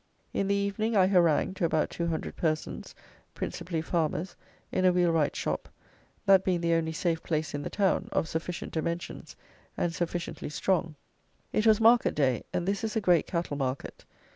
In 0.33 0.47
the 0.47 0.55
evening 0.55 0.95
I 0.97 1.05
harangued 1.05 1.57
to 1.57 1.65
about 1.65 1.91
200 1.91 2.35
persons, 2.35 2.95
principally 3.35 3.83
farmers, 3.83 4.35
in 4.71 4.83
a 4.83 4.91
wheelwright's 4.91 5.37
shop, 5.37 5.69
that 6.25 6.43
being 6.43 6.59
the 6.61 6.73
only 6.73 6.91
safe 6.91 7.21
place 7.21 7.53
in 7.53 7.61
the 7.61 7.69
town, 7.69 8.09
of 8.11 8.27
sufficient 8.27 8.73
dimensions 8.73 9.35
and 9.77 9.93
sufficiently 9.93 10.49
strong. 10.49 10.95
It 11.53 11.67
was 11.67 11.79
market 11.79 12.15
day; 12.15 12.41
and 12.51 12.67
this 12.67 12.83
is 12.83 12.95
a 12.95 12.99
great 12.99 13.27
cattle 13.27 13.57
market. 13.57 14.03